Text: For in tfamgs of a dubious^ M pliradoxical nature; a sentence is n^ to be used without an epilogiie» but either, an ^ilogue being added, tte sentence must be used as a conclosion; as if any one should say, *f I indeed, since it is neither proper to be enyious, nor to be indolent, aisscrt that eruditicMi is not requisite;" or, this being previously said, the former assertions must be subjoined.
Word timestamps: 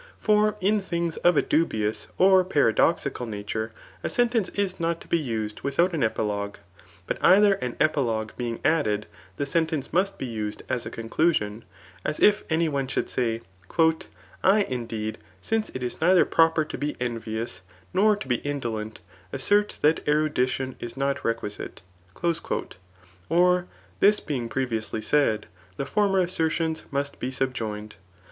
For 0.19 0.55
in 0.61 0.81
tfamgs 0.81 1.19
of 1.23 1.37
a 1.37 1.43
dubious^ 1.43 2.07
M 2.19 2.43
pliradoxical 2.45 3.27
nature; 3.27 3.71
a 4.03 4.09
sentence 4.09 4.49
is 4.55 4.77
n^ 4.77 4.99
to 4.99 5.07
be 5.07 5.19
used 5.19 5.61
without 5.61 5.93
an 5.93 6.01
epilogiie» 6.01 6.55
but 7.05 7.19
either, 7.23 7.53
an 7.53 7.73
^ilogue 7.75 8.31
being 8.35 8.59
added, 8.65 9.05
tte 9.39 9.45
sentence 9.45 9.93
must 9.93 10.17
be 10.17 10.25
used 10.25 10.63
as 10.67 10.87
a 10.87 10.89
conclosion; 10.89 11.63
as 12.03 12.19
if 12.19 12.43
any 12.49 12.67
one 12.67 12.87
should 12.87 13.11
say, 13.11 13.43
*f 13.69 13.93
I 14.43 14.63
indeed, 14.63 15.19
since 15.39 15.69
it 15.69 15.83
is 15.83 16.01
neither 16.01 16.25
proper 16.25 16.65
to 16.65 16.77
be 16.79 16.95
enyious, 16.95 17.61
nor 17.93 18.15
to 18.15 18.27
be 18.27 18.37
indolent, 18.37 19.01
aisscrt 19.31 19.79
that 19.81 20.03
eruditicMi 20.07 20.77
is 20.79 20.97
not 20.97 21.23
requisite;" 21.23 21.83
or, 23.29 23.67
this 23.99 24.19
being 24.19 24.49
previously 24.49 25.03
said, 25.03 25.45
the 25.77 25.85
former 25.85 26.17
assertions 26.17 26.85
must 26.89 27.19
be 27.19 27.29
subjoined. 27.29 27.97